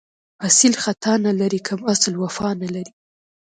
[0.47, 2.91] اصیل خطا نه لري، کم اصل وفا نه لري